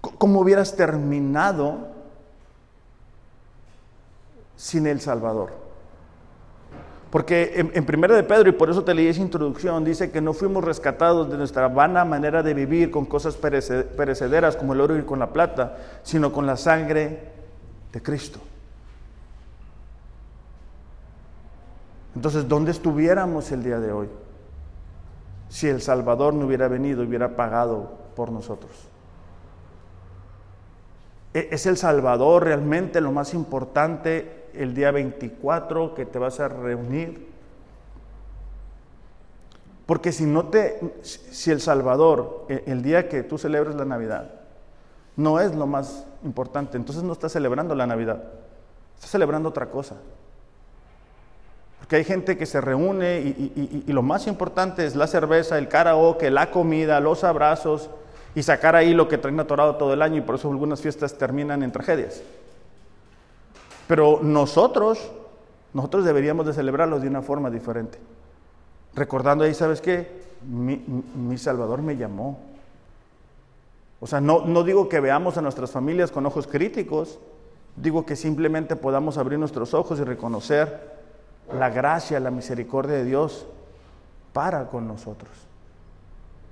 [0.00, 1.88] cómo hubieras terminado
[4.56, 5.67] sin el Salvador.
[7.10, 10.34] Porque en, Primera de Pedro, y por eso te leí esa introducción, dice que no
[10.34, 15.02] fuimos rescatados de nuestra vana manera de vivir con cosas perecederas como el oro y
[15.02, 17.32] con la plata, sino con la sangre
[17.92, 18.40] de Cristo.
[22.14, 24.08] Entonces, ¿dónde estuviéramos el día de hoy
[25.48, 28.72] si el Salvador no hubiera venido y hubiera pagado por nosotros?
[31.32, 36.48] ¿E-, ¿Es el Salvador realmente lo más importante el día 24 que te vas a
[36.48, 37.28] reunir.
[39.86, 44.30] Porque si no te, si el Salvador, e, el día que tú celebres la Navidad,
[45.16, 48.22] no es lo más importante, entonces no estás celebrando la Navidad,
[48.94, 49.96] estás celebrando otra cosa.
[51.78, 56.30] Porque hay gente que se reúne y, lo más importante es la cerveza, el karaoke,
[56.30, 57.88] la comida, los abrazos
[58.34, 61.14] y sacar ahí lo que traen atorado todo el año y por eso algunas fiestas
[61.14, 62.20] terminan en tragedias.
[63.88, 65.10] Pero nosotros,
[65.72, 67.98] nosotros deberíamos de celebrarlos de una forma diferente.
[68.94, 70.28] Recordando ahí, ¿sabes qué?
[70.46, 72.38] Mi, Salvador me llamó.
[73.98, 77.18] O sea, no, no digo que veamos a nuestras familias con ojos críticos,
[77.74, 80.98] digo que simplemente podamos abrir nuestros ojos y reconocer
[81.52, 83.46] la gracia, la misericordia de Dios
[84.34, 85.30] para con nosotros.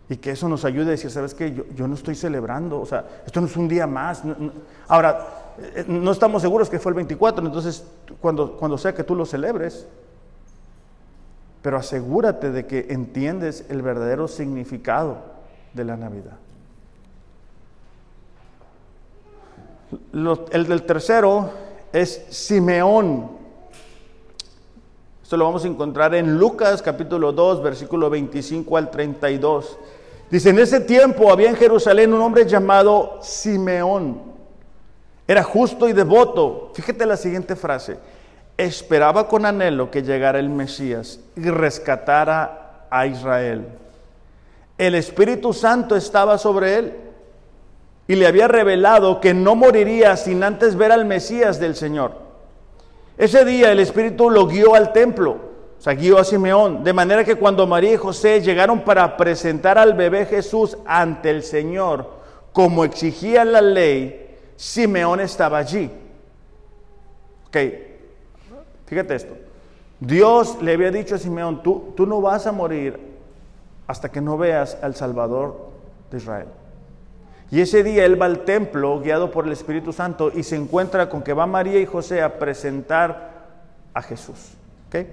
[0.08, 1.52] Y que eso nos ayude a decir, ¿sabes qué?
[1.52, 4.22] Yo, yo no estoy celebrando, o sea, esto no es un día más.
[4.88, 5.45] Ahora,
[5.86, 7.84] no estamos seguros que fue el 24, entonces
[8.20, 9.86] cuando, cuando sea que tú lo celebres,
[11.62, 15.18] pero asegúrate de que entiendes el verdadero significado
[15.74, 16.36] de la Navidad.
[20.52, 21.50] el del tercero
[21.92, 23.30] es Simeón.
[25.22, 29.78] Esto lo vamos a encontrar en Lucas capítulo 2, versículo 25 al 32.
[30.30, 34.35] Dice, en ese tiempo había en Jerusalén un hombre llamado Simeón.
[35.28, 36.72] Era justo y devoto.
[36.74, 37.98] Fíjate la siguiente frase.
[38.56, 43.66] Esperaba con anhelo que llegara el Mesías y rescatara a Israel.
[44.78, 46.96] El Espíritu Santo estaba sobre él
[48.08, 52.12] y le había revelado que no moriría sin antes ver al Mesías del Señor.
[53.18, 55.46] Ese día el Espíritu lo guió al templo
[55.78, 56.82] o sea, guió a Simeón.
[56.84, 61.42] De manera que cuando María y José llegaron para presentar al bebé Jesús ante el
[61.42, 62.10] Señor,
[62.52, 64.25] como exigía la ley,
[64.56, 65.90] Simeón estaba allí.
[67.48, 67.56] Ok,
[68.86, 69.36] fíjate esto.
[70.00, 72.98] Dios le había dicho a Simeón, tú, tú no vas a morir
[73.86, 75.70] hasta que no veas al Salvador
[76.10, 76.48] de Israel.
[77.50, 81.08] Y ese día él va al templo guiado por el Espíritu Santo y se encuentra
[81.08, 83.30] con que va María y José a presentar
[83.94, 84.54] a Jesús.
[84.88, 85.06] ¿Okay?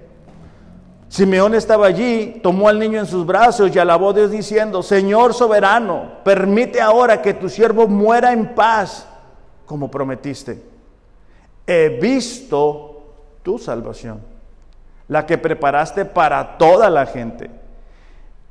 [1.08, 5.32] Simeón estaba allí, tomó al niño en sus brazos y alabó a Dios diciendo, Señor
[5.32, 9.06] soberano, permite ahora que tu siervo muera en paz,
[9.66, 10.62] como prometiste.
[11.66, 13.02] He visto
[13.42, 14.20] tu salvación,
[15.08, 17.50] la que preparaste para toda la gente.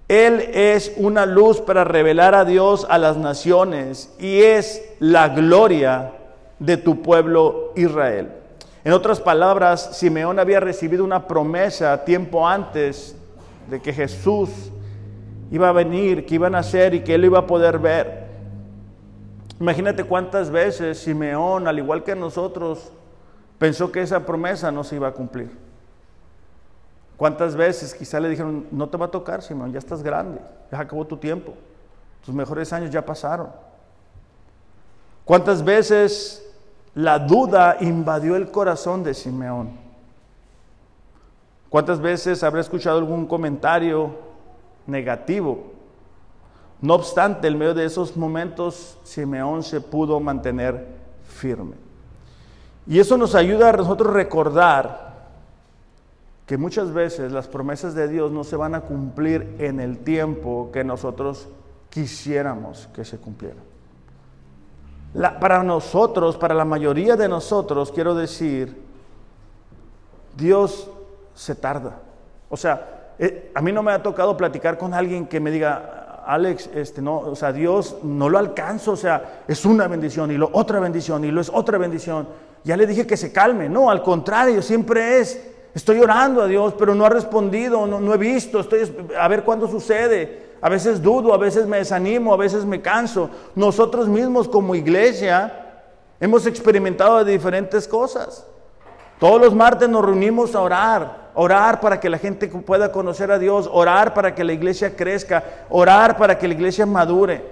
[0.08, 6.12] Él es una luz para revelar a Dios a las naciones y es la gloria
[6.60, 8.32] de tu pueblo Israel.
[8.84, 13.15] En otras palabras, Simeón había recibido una promesa tiempo antes
[13.69, 14.49] de que Jesús
[15.52, 18.22] iba a venir, que iba a nacer y que él iba a poder ver.
[19.63, 22.91] Imagínate cuántas veces Simeón, al igual que nosotros,
[23.58, 25.49] pensó que esa promesa no se iba a cumplir.
[27.15, 30.80] ¿Cuántas veces quizá le dijeron, no te va a tocar, Simeón, ya estás grande, ya
[30.82, 31.54] acabó tu tiempo,
[32.26, 33.47] tus mejores años ya pasaron?
[35.23, 36.43] ¿Cuántas veces
[36.95, 39.71] la duda invadió el corazón de Simeón.
[41.69, 44.15] ¿Cuántas veces habrá escuchado algún comentario
[44.86, 45.71] negativo?
[46.84, 50.86] No obstante, en medio de esos momentos, Simeón se pudo mantener
[51.26, 51.78] firme.
[52.86, 55.13] Y eso nos ayuda a nosotros recordar
[56.46, 60.72] que muchas veces las promesas de Dios no se van a cumplir en el tiempo
[60.74, 61.48] que nosotros
[61.89, 63.63] quisiéramos que se cumplieran.
[65.39, 68.84] para nosotros, para la mayoría de nosotros, quiero decir,
[70.36, 70.89] Dios
[71.34, 72.02] se tarda.
[72.50, 76.03] O sea, eh, a mí no me ha tocado platicar con alguien que me diga,
[76.25, 80.38] Alex, este, no, o sea, Dios no lo alcanzo, o sea, es una bendición y
[80.38, 82.27] lo otra bendición y lo es otra bendición.
[82.63, 85.41] Ya le dije que se calme, no, al contrario, siempre es,
[85.73, 89.43] estoy orando a Dios, pero no ha respondido, no, no he visto, estoy a ver
[89.43, 90.53] cuándo sucede.
[90.62, 93.29] A veces dudo, a veces me desanimo, a veces me canso.
[93.53, 95.81] Nosotros mismos como iglesia
[96.21, 98.47] hemos experimentado diferentes cosas.
[99.19, 103.39] Todos los martes nos reunimos a orar, orar para que la gente pueda conocer a
[103.39, 107.43] Dios, orar para que la iglesia crezca, orar para que la iglesia madure.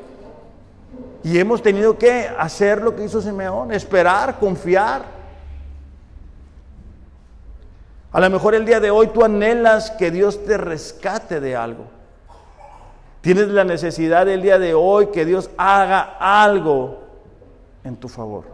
[1.24, 5.04] Y hemos tenido que hacer lo que hizo Simeón, esperar, confiar.
[8.12, 11.86] A lo mejor el día de hoy tú anhelas que Dios te rescate de algo.
[13.22, 17.04] Tienes la necesidad el día de hoy que Dios haga algo
[17.84, 18.46] en tu favor.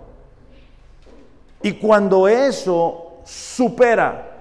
[1.61, 4.36] Y cuando eso supera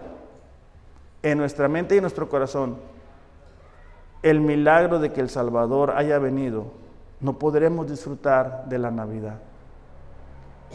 [1.23, 2.77] en nuestra mente y en nuestro corazón
[4.23, 6.67] el milagro de que el Salvador haya venido,
[7.21, 9.39] no podremos disfrutar de la Navidad.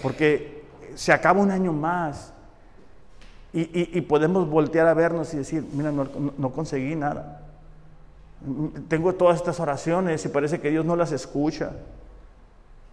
[0.01, 0.63] Porque
[0.95, 2.33] se acaba un año más
[3.53, 7.41] y, podemos voltear a vernos y decir, mira, no, conseguí nada.
[8.87, 11.71] Tengo todas estas oraciones y parece que Dios no las escucha.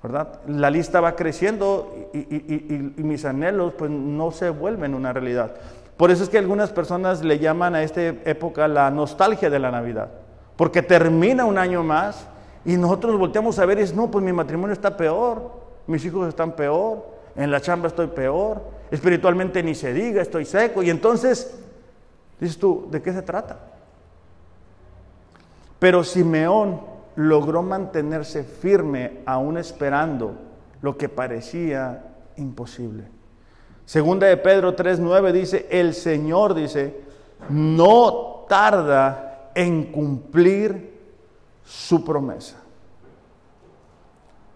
[0.02, 0.40] ¿verdad?
[0.46, 5.54] La lista va creciendo y, y, mis anhelos pues no se vuelven una realidad.
[5.98, 9.72] Por eso es que algunas personas le llaman a esta época la nostalgia de la
[9.72, 10.08] Navidad,
[10.56, 12.28] porque termina un año más
[12.64, 15.50] y nosotros nos volteamos a ver y es, no, pues mi matrimonio está peor,
[15.88, 20.84] mis hijos están peor, en la chamba estoy peor, espiritualmente ni se diga, estoy seco.
[20.84, 21.58] Y entonces,
[22.38, 23.58] dices tú, ¿de qué se trata?
[25.80, 26.80] Pero Simeón
[27.16, 30.36] logró mantenerse firme aún esperando
[30.80, 32.04] lo que parecía
[32.36, 33.17] imposible.
[33.88, 36.94] Segunda de Pedro 3:9 dice, el Señor dice,
[37.48, 40.92] no tarda en cumplir
[41.64, 42.58] su promesa.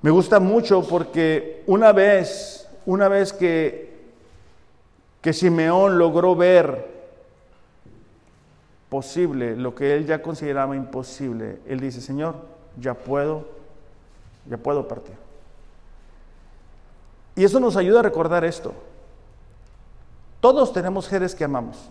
[0.02, 4.02] Me gusta mucho porque una vez, una vez que,
[5.22, 6.90] que Simeón logró ver
[8.90, 12.34] posible lo que él ya consideraba imposible, él dice, Señor,
[12.78, 13.46] ya puedo,
[14.46, 15.14] ya puedo partir.
[17.34, 18.74] Y eso nos ayuda a recordar esto.
[20.42, 21.88] Todos tenemos seres que amamos,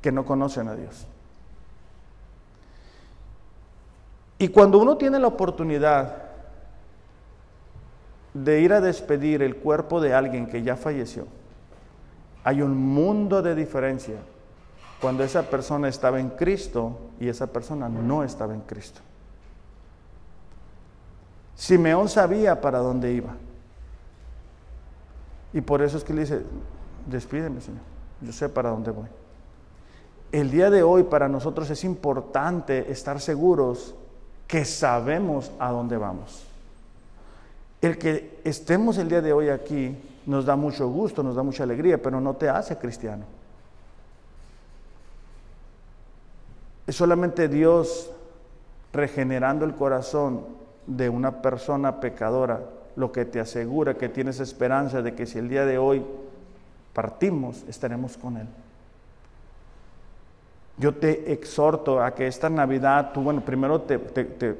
[0.00, 1.04] que no conocen a Dios.
[4.38, 6.22] Y cuando uno tiene la oportunidad
[8.32, 11.26] de ir a despedir el cuerpo de alguien que ya falleció,
[12.44, 14.18] hay un mundo de diferencia
[15.00, 19.00] cuando esa persona estaba en Cristo y esa persona no estaba en Cristo.
[21.56, 23.34] Simeón sabía para dónde iba.
[25.56, 26.42] Y por eso es que le dice,
[27.06, 27.80] despídeme, Señor,
[28.20, 29.06] yo sé para dónde voy.
[30.30, 33.94] El día de hoy para nosotros es importante estar seguros
[34.46, 36.44] que sabemos a dónde vamos.
[37.80, 41.62] El que estemos el día de hoy aquí nos da mucho gusto, nos da mucha
[41.62, 43.24] alegría, pero no te hace cristiano.
[46.86, 48.10] Es solamente Dios
[48.92, 50.44] regenerando el corazón
[50.86, 55.48] de una persona pecadora lo que te asegura que tienes esperanza de que si el
[55.48, 56.04] día de hoy
[56.92, 58.48] partimos, estaremos con Él.
[60.78, 64.56] Yo te exhorto a que esta Navidad tú, bueno, primero te, te,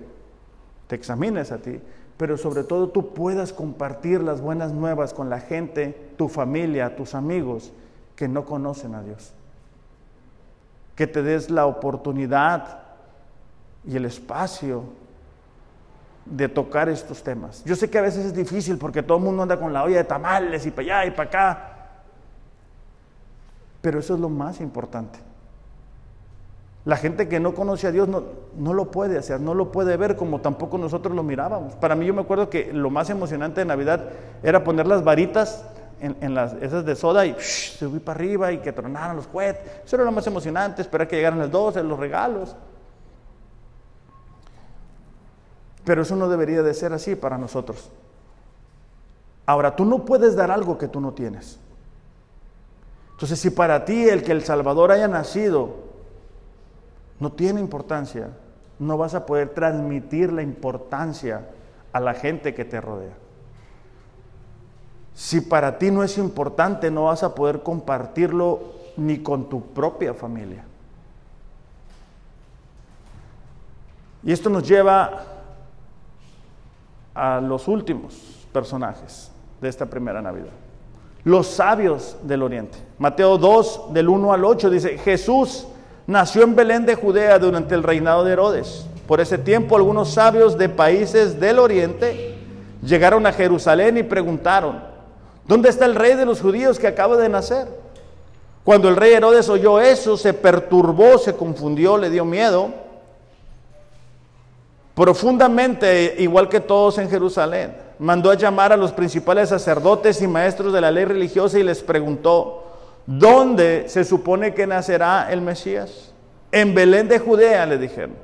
[0.90, 1.80] examines a ti,
[2.16, 7.14] pero sobre todo tú puedas compartir las buenas nuevas con la gente, tu familia, tus
[7.14, 7.72] amigos
[8.14, 9.32] que no conocen a Dios.
[10.94, 12.80] Que te des la oportunidad
[13.86, 14.84] y el espacio
[16.26, 17.62] de tocar estos temas.
[17.64, 19.96] Yo sé que a veces es difícil porque todo el mundo anda con la olla
[19.96, 21.72] de tamales y para allá y para acá,
[23.80, 25.18] pero eso es lo más importante.
[26.84, 28.22] La gente que no conoce a Dios no,
[28.56, 31.74] no, lo puede hacer, no lo puede ver como tampoco nosotros lo mirábamos.
[31.74, 34.04] Para mí yo me acuerdo que lo más emocionante de Navidad
[34.42, 35.64] era poner las varitas
[36.00, 39.62] en, las, esas de soda y subir para arriba y que tronaran los cohetes.
[39.84, 42.54] Eso era lo más emocionante, esperar que llegaran las 12, los regalos.
[45.86, 47.90] Pero eso no debería de ser así para nosotros.
[49.46, 51.60] Ahora, tú no puedes dar algo que tú no tienes.
[53.12, 55.76] Entonces, si para ti el que el Salvador haya nacido
[57.20, 58.30] no tiene importancia,
[58.80, 61.50] no vas a poder transmitir la importancia
[61.92, 63.14] a la gente que te rodea.
[65.14, 70.14] Si para ti no es importante, no vas a poder compartirlo ni con tu propia
[70.14, 70.64] familia.
[74.24, 75.35] Y esto nos lleva
[77.16, 78.14] a los últimos
[78.52, 80.52] personajes de esta primera Navidad.
[81.24, 82.78] Los sabios del Oriente.
[82.98, 85.66] Mateo 2, del 1 al 8, dice, Jesús
[86.06, 88.86] nació en Belén de Judea durante el reinado de Herodes.
[89.08, 92.36] Por ese tiempo algunos sabios de países del Oriente
[92.82, 94.80] llegaron a Jerusalén y preguntaron,
[95.46, 97.66] ¿dónde está el rey de los judíos que acaba de nacer?
[98.62, 102.85] Cuando el rey Herodes oyó eso, se perturbó, se confundió, le dio miedo
[104.96, 107.76] profundamente, igual que todos en Jerusalén.
[107.98, 111.82] Mandó a llamar a los principales sacerdotes y maestros de la ley religiosa y les
[111.82, 112.64] preguntó,
[113.04, 116.14] ¿dónde se supone que nacerá el Mesías?
[116.50, 118.14] En Belén de Judea, le dijeron.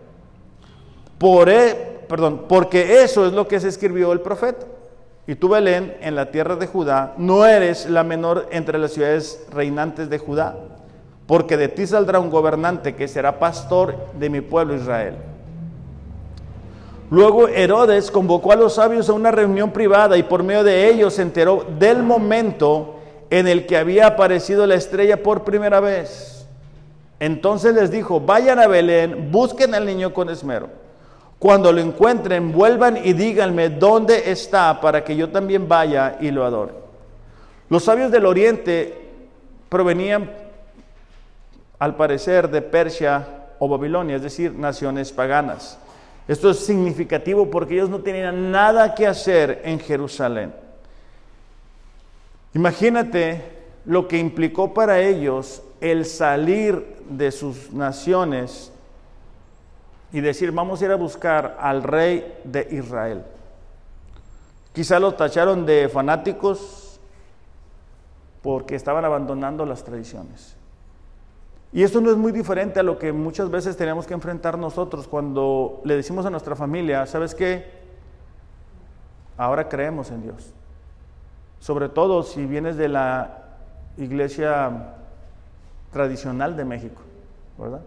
[1.18, 1.74] Por, e,
[2.08, 4.64] perdón, porque eso es lo que se escribió el profeta.
[5.26, 9.44] Y tú, Belén, en la tierra de Judá, no eres la menor entre las ciudades
[9.52, 10.56] reinantes de Judá,
[11.26, 15.16] porque de ti saldrá un gobernante que será pastor de mi pueblo Israel.
[17.12, 21.12] Luego Herodes convocó a los sabios a una reunión privada y por medio de ellos
[21.12, 26.46] se enteró del momento en el que había aparecido la estrella por primera vez.
[27.20, 30.70] Entonces les dijo, vayan a Belén, busquen al niño con esmero.
[31.38, 36.46] Cuando lo encuentren, vuelvan y díganme dónde está para que yo también vaya y lo
[36.46, 36.72] adore.
[37.68, 39.10] Los sabios del oriente
[39.68, 40.32] provenían,
[41.78, 45.78] al parecer, de Persia o Babilonia, es decir, naciones paganas.
[46.28, 50.54] Esto es significativo porque ellos no tenían nada que hacer en Jerusalén.
[52.54, 53.42] Imagínate
[53.84, 58.72] lo que implicó para ellos el salir de sus naciones
[60.12, 63.24] y decir, vamos a ir a buscar al rey de Israel.
[64.72, 67.00] Quizá los tacharon de fanáticos
[68.42, 70.56] porque estaban abandonando las tradiciones.
[71.72, 75.08] Y esto no es muy diferente a lo que muchas veces tenemos que enfrentar nosotros
[75.08, 77.64] cuando le decimos a nuestra familia, ¿sabes qué?
[79.38, 80.52] Ahora creemos en Dios.
[81.60, 83.38] Sobre todo si vienes de la
[83.96, 84.96] iglesia
[85.92, 87.00] tradicional de México,
[87.56, 87.80] ¿verdad?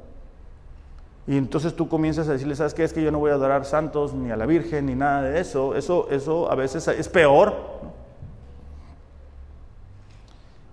[1.27, 2.83] Y entonces tú comienzas a decirle, ¿sabes qué?
[2.83, 5.39] Es que yo no voy a adorar santos, ni a la Virgen, ni nada de
[5.39, 5.75] eso.
[5.75, 7.55] Eso, eso a veces es peor.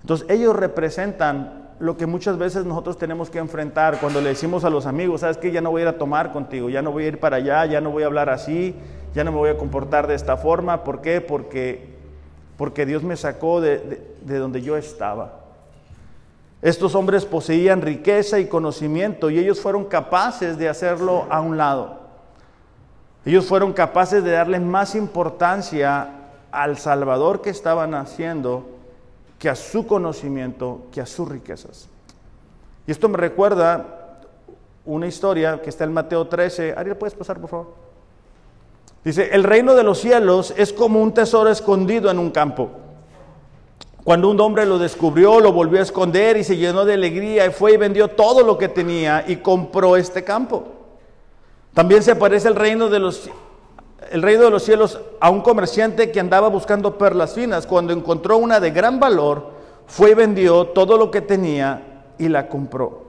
[0.02, 4.70] Entonces ellos representan lo que muchas veces nosotros tenemos que enfrentar cuando le decimos a
[4.70, 7.06] los amigos, sabes que ya no voy a ir a tomar contigo, ya no voy
[7.06, 8.76] a ir para allá, ya no voy a hablar así,
[9.16, 10.84] ya no me voy a comportar de esta forma.
[10.84, 11.20] ¿Por qué?
[11.20, 11.96] Porque,
[12.56, 15.40] porque Dios me sacó de, de donde yo estaba.
[16.62, 21.98] Estos hombres poseían riqueza y conocimiento y ellos fueron capaces de hacerlo a un lado.
[23.24, 26.10] Ellos fueron capaces de darle más importancia
[26.52, 28.81] al Salvador que estaban haciendo
[29.42, 31.88] que a su conocimiento, que a sus riquezas.
[32.86, 34.20] Y esto me recuerda
[34.84, 36.74] una historia que está en Mateo 13.
[36.76, 37.74] Ariel, ¿puedes pasar, por favor?
[39.04, 42.70] Dice, el reino de los cielos es como un tesoro escondido en un campo.
[44.04, 47.50] Cuando un hombre lo descubrió, lo volvió a esconder y se llenó de alegría y
[47.50, 50.68] fue y vendió todo lo que tenía y compró este campo.
[51.74, 53.28] También se parece el reino de los
[54.10, 57.66] el reino de los cielos a un comerciante que andaba buscando perlas finas.
[57.66, 59.52] Cuando encontró una de gran valor,
[59.86, 63.02] fue y vendió todo lo que tenía y la compró.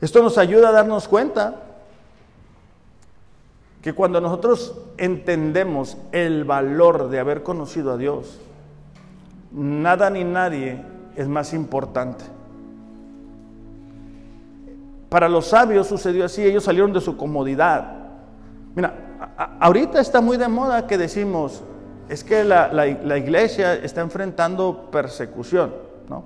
[0.00, 1.56] Esto nos ayuda a darnos cuenta
[3.82, 8.40] que cuando nosotros entendemos el valor de haber conocido a Dios,
[9.52, 10.82] nada ni nadie
[11.16, 12.24] es más importante.
[15.08, 17.96] Para los sabios sucedió así, ellos salieron de su comodidad.
[18.74, 19.09] Mira,
[19.60, 21.62] ahorita está muy de moda que decimos,
[22.08, 22.86] es que la,
[23.16, 25.72] iglesia está enfrentando persecución,
[26.08, 26.24] ¿no?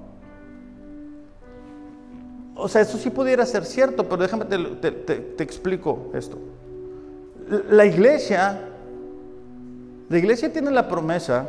[2.56, 6.38] O sea, eso sí pudiera ser cierto, pero déjame te, te, explico esto.
[7.68, 8.60] La iglesia,
[10.08, 11.46] la iglesia tiene la promesa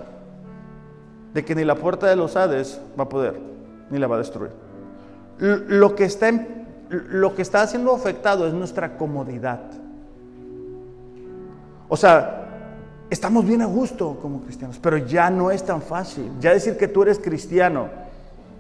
[1.34, 3.39] de que ni la puerta de los Hades va a poder,
[3.89, 4.51] ni la va a destruir.
[5.38, 6.32] Lo que está,
[6.89, 9.61] lo que está siendo afectado es nuestra comodidad.
[11.96, 16.30] O sea, estamos bien a gusto como cristianos, pero ya no es tan fácil.
[16.41, 17.88] Ya decir que tú eres cristiano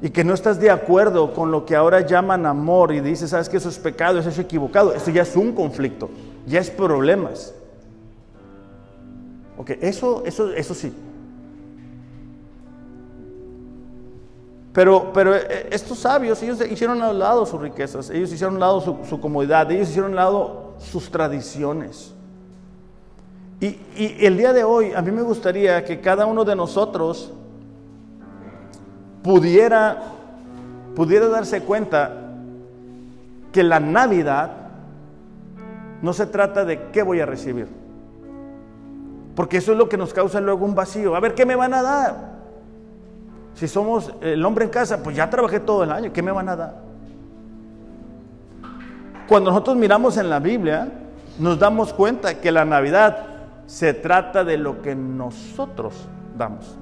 [0.01, 3.49] y que no estás de acuerdo con lo que ahora llaman amor y dices, sabes
[3.49, 6.09] que eso es pecado, eso es equivocado, esto ya es un conflicto,
[6.47, 7.53] ya es problemas.
[9.57, 10.93] Ok, eso, eso, eso sí.
[14.71, 18.59] Pero, pero eh, estos sabios, ellos hicieron a un lado sus riquezas, ellos hicieron a
[18.59, 22.15] lado su, comodidad, ellos hicieron a lado sus tradiciones.
[23.59, 23.77] Y,
[24.25, 27.31] el día de hoy a mí me gustaría que cada uno de nosotros
[29.23, 30.15] pudiera
[30.95, 32.11] pudiera darse cuenta
[33.51, 34.51] que la Navidad
[36.01, 37.67] no se trata de qué voy a recibir.
[39.35, 41.15] Porque eso es lo que nos causa luego un vacío.
[41.15, 42.35] A ver, ¿qué me van a dar?
[43.53, 46.49] Si somos el hombre en casa, pues ya trabajé todo el año, ¿qué me van
[46.49, 46.75] a dar?
[49.27, 50.89] Cuando nosotros miramos en la Biblia,
[51.39, 53.34] nos damos cuenta que la Navidad
[53.65, 55.93] se trata de lo que nosotros
[56.37, 56.77] damos.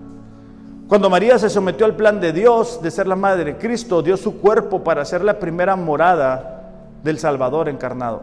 [0.88, 4.18] Cuando María se sometió al plan de Dios de ser la madre de Cristo, dio
[4.18, 6.72] su cuerpo para ser la primera morada
[7.04, 8.22] del Salvador encarnado.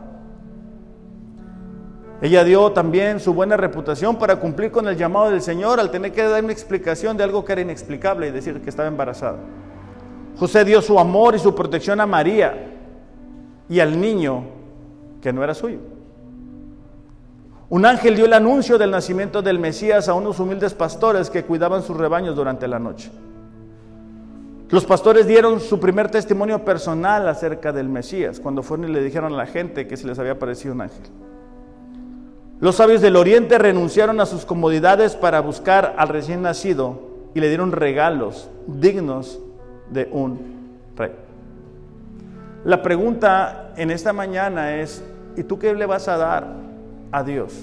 [2.23, 6.13] Ella dio también su buena reputación para cumplir con el llamado del Señor al tener
[6.13, 9.39] que dar una explicación de algo que era inexplicable y decir que estaba embarazada.
[10.39, 12.73] José dio su amor y su protección a María
[13.71, 14.45] y al niño
[15.23, 15.79] que no era suyo.
[17.71, 21.85] Un ángel dio el anuncio del nacimiento del Mesías a unos humildes pastores que cuidaban
[21.85, 23.13] sus rebaños durante la noche.
[24.71, 29.35] Los pastores dieron su primer testimonio personal acerca del Mesías cuando fueron y le dijeron
[29.35, 31.03] a la gente que se les había aparecido un ángel.
[32.59, 37.01] Los sabios del oriente renunciaron a sus comodidades para buscar al recién nacido
[37.35, 39.39] y le dieron regalos dignos
[39.91, 40.41] de un
[40.97, 41.13] rey.
[42.65, 45.05] La pregunta en esta mañana es,
[45.37, 46.70] ¿y tú qué le vas a dar
[47.13, 47.55] a Dios?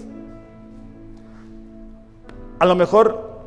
[2.59, 3.41] A lo mejor,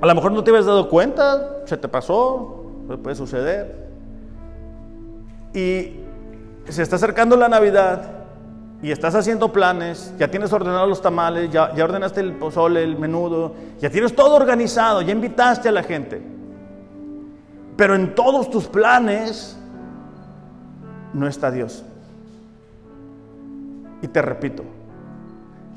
[0.00, 2.64] a lo mejor no te habías dado cuenta, se te pasó,
[3.02, 3.88] puede suceder.
[5.52, 6.00] Y
[6.68, 8.20] se está acercando la Navidad
[8.82, 12.98] y estás haciendo planes, ya tienes ordenado los tamales, ya, ya ordenaste el pozole, el
[12.98, 16.22] menudo, ya tienes todo organizado, ya invitaste a la gente.
[17.76, 19.58] Pero en todos tus planes
[21.12, 21.84] no está Dios.
[24.00, 24.64] Y te repito,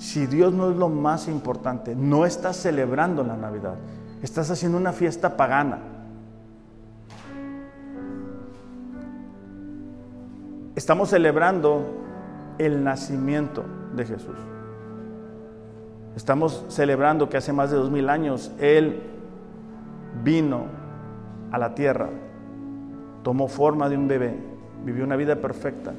[0.03, 3.75] si Dios no es lo más importante, no estás celebrando la Navidad,
[4.21, 5.79] estás haciendo una fiesta pagana.
[10.75, 11.85] Estamos celebrando
[12.57, 13.63] el nacimiento
[13.95, 14.35] de Jesús.
[16.17, 19.03] Estamos celebrando que hace más de dos mil años Él
[20.21, 20.65] vino
[21.49, 22.09] a la tierra,
[23.23, 24.37] tomó forma de un bebé,
[24.83, 25.93] vivió una vida perfecta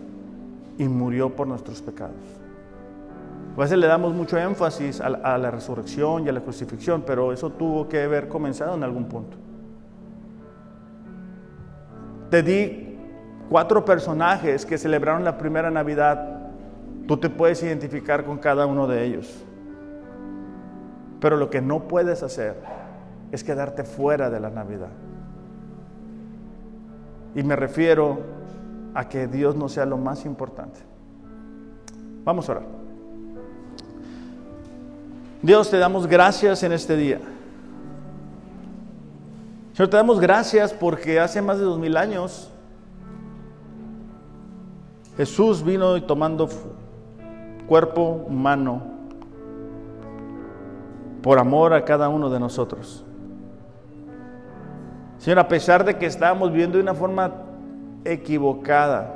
[0.76, 2.43] y murió por nuestros pecados.
[3.56, 7.32] A veces le damos mucho énfasis a, a la resurrección y a la crucifixión, pero
[7.32, 9.36] eso tuvo que haber comenzado en algún punto.
[12.30, 12.98] Te di
[13.48, 16.34] cuatro personajes que celebraron la primera Navidad
[17.06, 19.44] Tú te puedes identificar con cada uno de ellos.
[21.20, 22.56] Pero lo que no puedes hacer
[23.30, 24.88] es quedarte fuera de la Navidad.
[27.34, 28.20] Y me refiero
[28.94, 30.80] a que Dios no sea lo más importante.
[32.24, 32.83] Vamos a orar.
[35.44, 37.20] Dios, te damos gracias en este día.
[39.74, 42.50] Señor, te damos gracias porque hace más de dos mil años
[45.18, 46.48] Jesús vino y tomando
[47.68, 48.84] cuerpo humano
[51.20, 53.04] por amor a cada uno de nosotros.
[55.18, 57.34] Señor, a pesar de que estábamos viviendo de una forma
[58.06, 59.14] equivocada,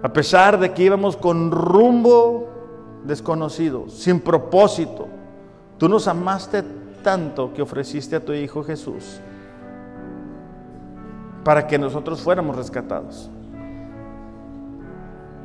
[0.00, 2.51] a pesar de que íbamos con rumbo
[3.04, 5.08] desconocido, sin propósito,
[5.78, 6.62] tú nos amaste
[7.02, 9.20] tanto que ofreciste a tu Hijo Jesús
[11.44, 13.30] para que nosotros fuéramos rescatados.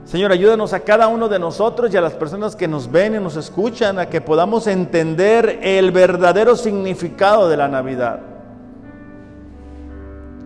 [0.06, 3.20] Señor, ayúdanos a cada uno de nosotros y a las personas que nos ven y
[3.20, 8.22] nos escuchan a que podamos entender el verdadero significado de la Navidad,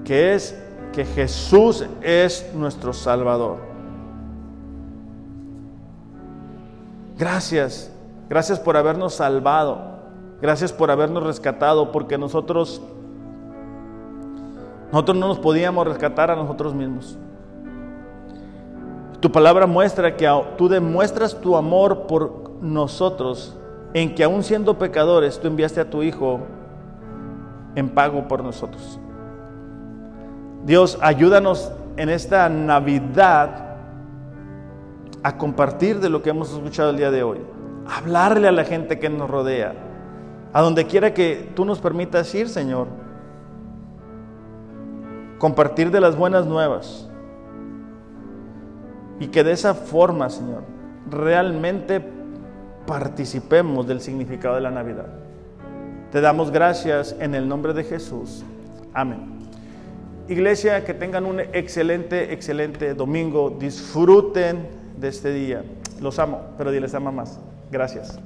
[0.04, 0.58] que es
[0.94, 3.71] que Jesús es nuestro Salvador.
[7.22, 7.94] Gracias,
[8.30, 9.78] gracias por habernos salvado,
[10.42, 12.82] gracias por habernos rescatado, porque nosotros,
[14.92, 17.20] nosotros no nos podíamos rescatar a nosotros mismos.
[19.20, 23.56] Tu palabra muestra que tú demuestras tu amor por nosotros
[23.94, 26.40] en que aún siendo pecadores tú enviaste a tu Hijo
[27.76, 29.00] en pago por nosotros.
[30.66, 33.71] Dios, ayúdanos en esta Navidad
[35.24, 37.40] a compartir de lo que hemos escuchado el día de hoy,
[37.88, 39.74] a hablarle a la gente que nos rodea,
[40.54, 42.88] a donde quiera que tú nos permitas ir, Señor,
[45.38, 47.10] compartir de las buenas nuevas
[49.20, 50.64] y que de esa forma, Señor,
[51.10, 52.04] realmente
[52.86, 55.08] participemos del significado de la Navidad.
[56.12, 58.44] Te damos gracias en el nombre de Jesús.
[58.94, 59.40] Amén.
[60.28, 63.50] Iglesia, que tengan un excelente, excelente domingo.
[63.50, 65.64] Disfruten de este día.
[66.00, 67.40] Los amo, pero les ama más.
[67.72, 68.20] Gracias.